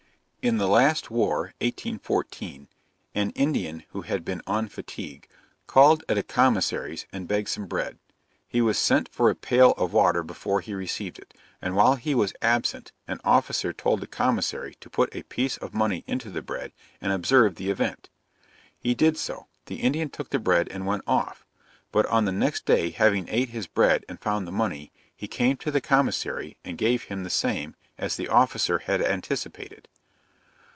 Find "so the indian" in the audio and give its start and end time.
19.19-20.09